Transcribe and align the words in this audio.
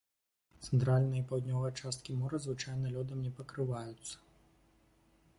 Цэнтральная 0.67 1.17
і 1.19 1.25
паўднёвая 1.31 1.69
часткі 1.83 2.15
мора 2.21 2.39
звычайна 2.45 2.85
лёдам 2.95 3.19
не 3.27 3.33
пакрываюцца. 3.41 4.15